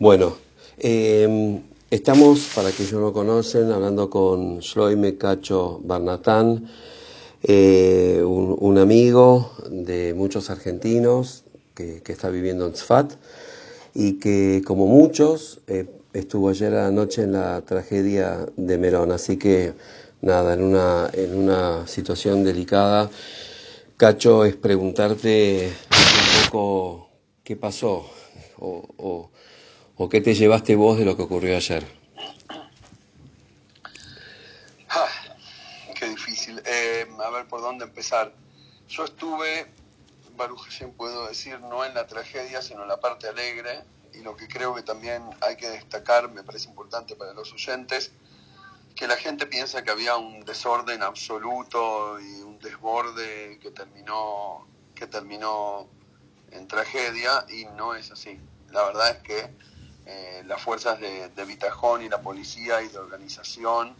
[0.00, 0.36] Bueno,
[0.78, 1.60] eh,
[1.90, 6.70] estamos, para quienes no lo conocen, hablando con Shloime Cacho Barnatán,
[7.42, 11.42] eh, un, amigo de muchos argentinos
[11.74, 13.14] que, que, está viviendo en Tzfat
[13.92, 19.10] y que, como muchos, eh, estuvo ayer a la noche en la tragedia de Merón.
[19.10, 19.72] Así que,
[20.22, 23.10] nada, en una, en una situación delicada,
[23.96, 27.08] Cacho, es preguntarte un poco
[27.42, 28.04] qué pasó
[28.60, 29.30] o, o
[30.00, 31.84] ¿O qué te llevaste vos de lo que ocurrió ayer?
[34.88, 35.08] Ah,
[35.98, 36.62] qué difícil.
[36.64, 38.32] Eh, a ver por dónde empezar.
[38.88, 39.66] Yo estuve,
[40.36, 43.82] Baruch Hashem puedo decir, no en la tragedia, sino en la parte alegre.
[44.14, 48.12] Y lo que creo que también hay que destacar, me parece importante para los oyentes,
[48.94, 55.08] que la gente piensa que había un desorden absoluto y un desborde que terminó, que
[55.08, 55.88] terminó
[56.52, 58.38] en tragedia y no es así.
[58.70, 59.77] La verdad es que
[60.10, 63.94] eh, las fuerzas de, de Vitajón y la policía y de organización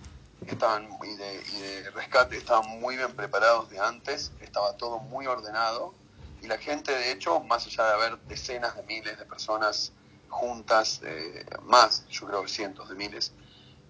[0.46, 5.26] estaban, y, de, y de rescate estaban muy bien preparados de antes, estaba todo muy
[5.26, 5.92] ordenado
[6.40, 9.92] y la gente de hecho, más allá de haber decenas de miles de personas
[10.30, 13.32] juntas, eh, más, yo creo que cientos de miles,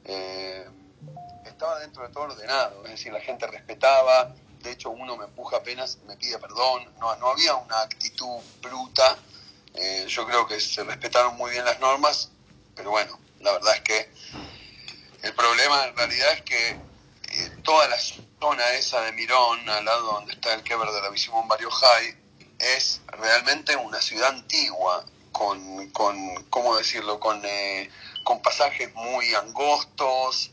[0.05, 0.69] eh,
[1.45, 5.59] estaba dentro de todo ordenado, es decir, la gente respetaba, de hecho uno me empuja
[5.59, 9.17] apenas, me pide perdón, no, no había una actitud bruta,
[9.81, 12.31] eh, yo creo que se respetaron muy bien las normas,
[12.75, 14.11] pero bueno, la verdad es que
[15.23, 16.89] el problema en realidad es que
[17.63, 17.97] toda la
[18.41, 22.17] zona esa de Mirón, al lado donde está el Keber de la Visión Barrio High,
[22.59, 27.91] es realmente una ciudad antigua, con, con ¿cómo decirlo?, con, eh,
[28.25, 30.51] con pasajes muy angostos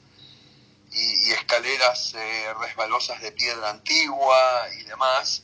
[0.92, 5.44] y, y escaleras eh, resbalosas de piedra antigua y demás.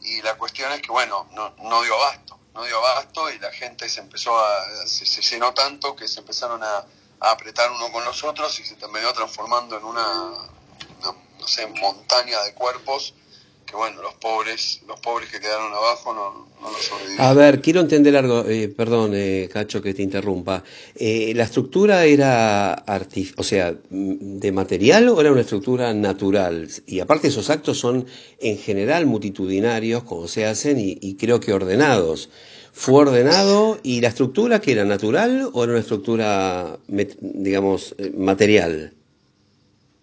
[0.00, 3.52] Y la cuestión es que, bueno, no, no dio abasto no dio abasto y la
[3.52, 6.78] gente se empezó a, se, llenó tanto que se empezaron a,
[7.20, 10.06] a, apretar uno con los otros y se terminó transformando en una,
[11.00, 13.14] una, no sé, montaña de cuerpos
[13.70, 17.24] que bueno, los pobres, los pobres que quedaron abajo no, no lo sobrevivieron.
[17.24, 20.64] A ver, quiero entender algo, eh, perdón, eh, Cacho, que te interrumpa.
[20.96, 26.68] Eh, ¿La estructura era, artif o sea, de material o era una estructura natural?
[26.86, 28.06] Y aparte esos actos son
[28.40, 32.28] en general multitudinarios, como se hacen, y, y creo que ordenados.
[32.72, 38.94] ¿Fue ordenado y la estructura que era natural o era una estructura, digamos, material?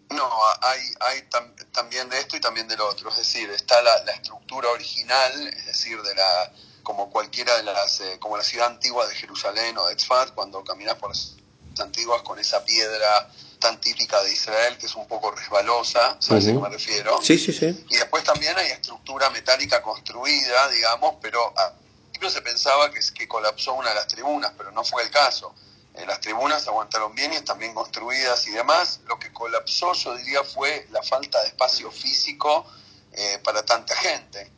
[0.10, 0.24] No,
[0.62, 3.12] hay, hay tam también de esto y también del otro.
[3.12, 6.52] Es decir, está la, la, estructura original, es decir, de la
[6.82, 10.64] como cualquiera de las, eh, como la ciudad antigua de Jerusalén o de Tzfat, cuando
[10.64, 11.36] caminas por las
[11.80, 13.30] antiguas con esa piedra
[13.60, 16.52] tan típica de Israel, que es un poco resbalosa, ¿sabes uh -huh.
[16.52, 17.22] a qué me refiero?
[17.22, 17.86] Sí, sí, sí.
[17.90, 21.74] Y después también hay estructura metálica construida, digamos, pero al
[22.06, 25.54] principio se pensaba que, que colapsó una de las tribunas, pero no fue el caso
[25.98, 29.02] eh, las tribunas aguantaron bien y están bien construidas y demás.
[29.08, 32.66] Lo que colapsó, yo diría, fue la falta de espacio físico
[33.14, 34.52] eh, para tanta gente.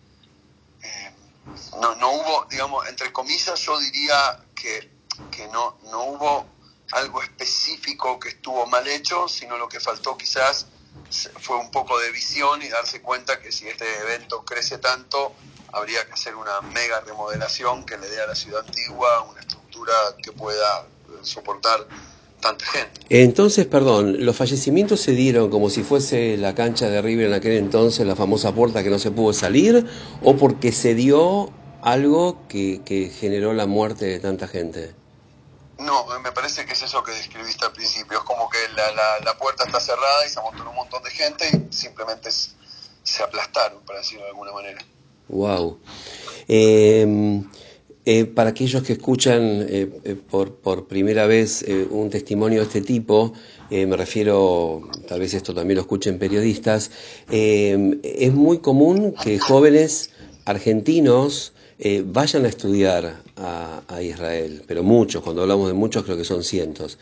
[0.81, 1.11] Eh,
[1.79, 4.91] no, no hubo, digamos, entre comillas, yo diría que,
[5.31, 6.45] que no, no hubo
[6.91, 10.67] algo específico que estuvo mal hecho, sino lo que faltó quizás
[11.39, 15.33] fue un poco de visión y darse cuenta que si este evento crece tanto,
[15.71, 19.93] habría que hacer una mega remodelación que le dé a la ciudad antigua una estructura
[20.21, 20.85] que pueda
[21.23, 21.87] soportar
[22.39, 23.01] tanta gente.
[23.09, 27.53] Entonces, perdón, ¿los fallecimientos se dieron como si fuese la cancha de River en aquel
[27.53, 29.85] entonces, la famosa puerta que no se pudo salir,
[30.23, 34.93] o porque se dio algo que, que generó la muerte de tanta gente?
[35.79, 38.17] No, me parece que es eso que describiste al principio.
[38.17, 41.09] Es como que la, la, la puerta está cerrada y se amontonó un montón de
[41.09, 44.79] gente y simplemente se aplastaron, para decirlo de alguna manera.
[45.29, 45.79] Wow.
[46.47, 47.43] Eh,
[48.05, 52.81] eh, para aquellos que escuchan eh, por, por, primera vez eh, un testimonio de este
[52.81, 53.33] tipo,
[53.69, 56.91] eh, me refiero, tal vez esto también lo escuchen periodistas,
[57.29, 60.11] eh, es muy común que jóvenes
[60.45, 66.25] argentinos eh, vayan a estudiar a, Israel, pero muchos, cuando hablamos de muchos creo que
[66.25, 66.97] son cientos.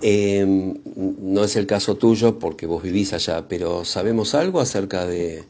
[0.00, 5.44] Eh, no es el caso tuyo porque vos vivís allá, pero ¿sabemos algo acerca de,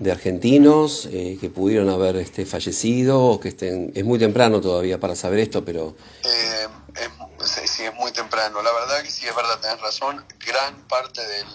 [0.00, 3.92] de argentinos eh, que pudieron haber este, fallecido o que estén...
[3.94, 5.94] Es muy temprano todavía para saber esto, pero...
[6.24, 8.62] Eh, es, sí, es muy temprano.
[8.62, 10.24] La verdad que sí, es verdad, tenés razón.
[10.44, 11.46] Gran parte del,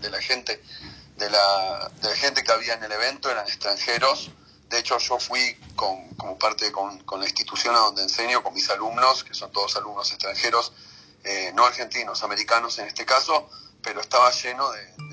[0.00, 0.60] de la gente
[1.16, 4.30] de la, de la gente que había en el evento eran extranjeros.
[4.68, 8.52] De hecho, yo fui con, como parte con, con la institución a donde enseño, con
[8.52, 10.72] mis alumnos, que son todos alumnos extranjeros,
[11.24, 13.48] eh, no argentinos, americanos en este caso,
[13.82, 15.05] pero estaba lleno de, de, de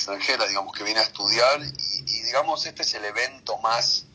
[0.00, 4.06] extranjera, digamos, que viene a estudiar y, y, digamos, este es el evento más,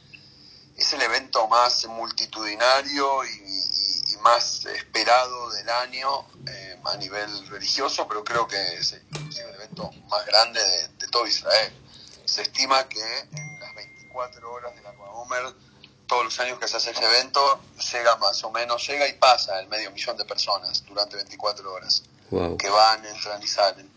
[0.75, 8.07] es el evento más multitudinario y, y más esperado del año eh, a nivel religioso,
[8.07, 11.71] pero creo que es el evento más grande de, de, todo Israel.
[12.25, 15.53] Se estima que en las 24 horas de la Omer,
[16.07, 17.59] todos los años que se hace ese evento,
[17.93, 22.03] llega más o menos, llega y pasa el medio millón de personas durante 24 horas,
[22.31, 22.57] wow.
[22.57, 23.94] que van, entran y salen.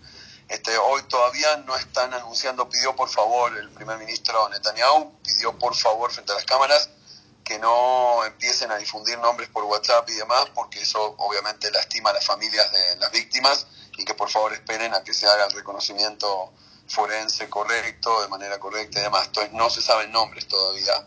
[0.49, 5.75] Este, hoy todavía no están anunciando, pidió por favor el primer ministro Netanyahu, pidió por
[5.75, 6.89] favor frente a las cámaras
[7.45, 12.13] que no empiecen a difundir nombres por WhatsApp y demás, porque eso obviamente lastima a
[12.15, 13.67] las familias de las víctimas
[13.97, 16.53] y que por favor esperen a que se haga el reconocimiento
[16.89, 19.27] forense correcto, de manera correcta y demás.
[19.27, 21.07] Entonces no se saben nombres todavía,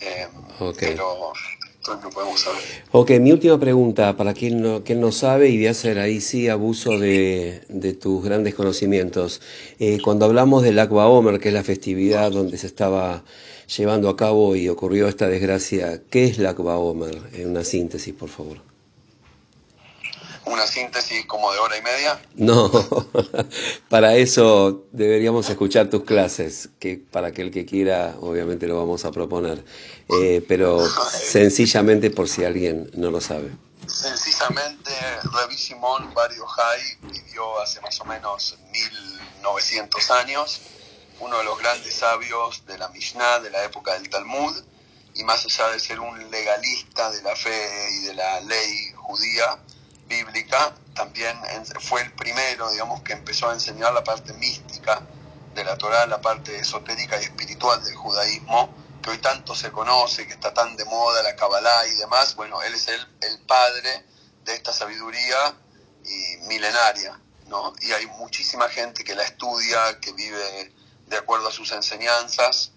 [0.00, 0.28] eh,
[0.58, 0.88] okay.
[0.90, 1.32] pero
[2.92, 6.20] Ok, mi última pregunta, para quien no, quien no sabe, y voy a hacer ahí
[6.20, 7.62] sí abuso de,
[8.00, 9.40] tus grandes conocimientos.
[9.78, 13.24] Eh, cuando hablamos del Aqua Omer, que es la festividad donde se estaba
[13.76, 17.16] llevando a cabo y ocurrió esta desgracia, ¿qué es la Aqua Omer?
[17.34, 18.69] En una síntesis, por favor.
[20.50, 22.20] ¿Una síntesis como de hora y media?
[22.34, 22.70] No,
[23.88, 29.12] para eso deberíamos escuchar tus clases, que para aquel que quiera, obviamente lo vamos a
[29.12, 29.64] proponer,
[30.08, 33.52] eh, pero sencillamente por si alguien no lo sabe.
[33.86, 34.90] Sencillamente,
[35.22, 40.60] Rabbi Simón Bar Yochai vivió hace más o menos 1900 años,
[41.20, 44.52] uno de los grandes sabios de la Mishnah de la época del Talmud,
[45.14, 49.58] y más allá de ser un legalista de la fe y de la ley judía,
[50.10, 51.34] bíblica, también
[51.80, 55.00] fue el primero, digamos, que empezó a enseñar la parte mística
[55.54, 60.26] de la Torah, la parte esotérica y espiritual del judaísmo, que hoy tanto se conoce,
[60.26, 62.34] que está tan de moda, la Kabbalah y demás.
[62.34, 64.04] Bueno, él es el, el padre
[64.44, 65.54] de esta sabiduría
[66.04, 67.72] y milenaria, ¿no?
[67.80, 70.74] Y hay muchísima gente que la estudia, que vive
[71.06, 72.72] de acuerdo a sus enseñanzas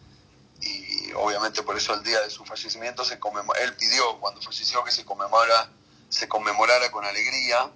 [0.62, 4.84] y obviamente por eso el día de su fallecimiento se conmemora, él pidió cuando falleció
[4.84, 5.70] que se conmemora
[6.14, 7.72] se conmemorara con alegría,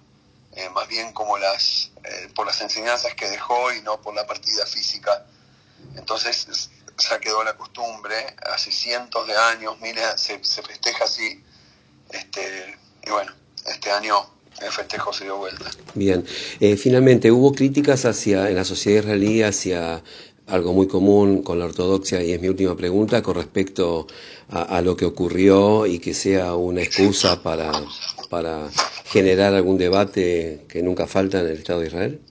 [0.54, 4.26] eh, más bien como las, eh, por las enseñanzas que dejó y no por la
[4.26, 5.26] partida física.
[5.96, 8.14] Entonces ya quedó la costumbre,
[8.52, 11.42] hace cientos de años, miles, se, festeja así,
[12.10, 13.32] este, y bueno,
[13.66, 14.14] este año
[14.62, 15.70] el festejo se dio vuelta.
[15.94, 16.24] Bien,
[16.60, 20.02] eh, finalmente, ¿hubo críticas hacia, en la sociedad israelí hacia
[20.48, 24.06] algo muy común con la ortodoxia y es mi última pregunta con respecto
[24.50, 27.70] a, lo que ocurrió y que sea una excusa para,
[28.30, 28.70] para
[29.04, 32.22] generar algún debate que nunca falta en el Estado de Israel?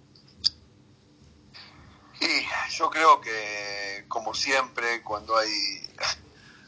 [2.19, 5.49] Y yo creo que, como siempre, cuando hay,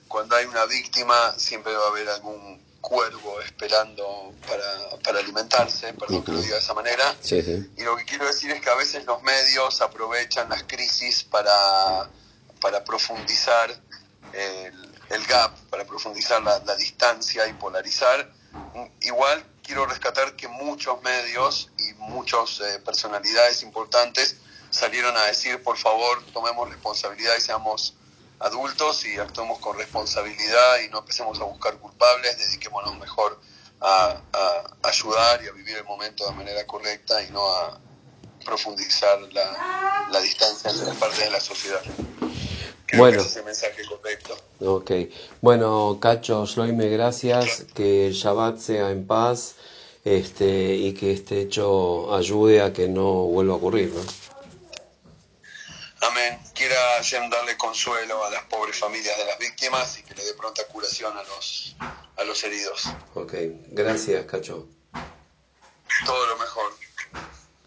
[0.07, 6.17] cuando hay una víctima, siempre va a haber algún cuervo esperando para, para alimentarse, perdón
[6.17, 6.25] uh -huh.
[6.25, 7.15] que lo diga de esa manera.
[7.21, 7.69] Sí, sí.
[7.77, 12.09] Y lo que quiero decir es que a veces los medios aprovechan las crisis para,
[12.61, 13.69] para profundizar
[14.33, 18.31] el, el gap, para profundizar la, la, distancia y polarizar.
[19.01, 24.37] Igual quiero rescatar que muchos medios y muchas eh, personalidades importantes
[24.69, 27.95] salieron a decir, por favor, tomemos responsabilidad y seamos
[28.39, 33.39] adultos y actuemos con responsabilidad y no empecemos a buscar culpables, dediquémonos mejor
[33.81, 37.79] a, a, ayudar y a vivir el momento de manera correcta y no a
[38.45, 41.81] profundizar la, la distancia entre las partes de la sociedad.
[42.85, 43.17] Creo bueno.
[43.17, 44.37] que ese es el mensaje correcto.
[44.61, 44.91] Ok.
[45.41, 47.65] Bueno, Cacho, Shloime, gracias.
[47.75, 49.55] Que el Shabbat sea en paz
[50.03, 54.01] este, y que este hecho ayude a que no vuelva a ocurrir, ¿no?
[56.01, 56.39] Amén.
[56.53, 60.33] Quiera Hashem darle consuelo a las pobres familias de las víctimas y que le dé
[60.33, 61.75] pronta curación a los,
[62.15, 62.85] a los heridos.
[63.15, 63.33] Ok,
[63.67, 64.67] gracias, Cacho.
[66.05, 66.73] Todo lo mejor.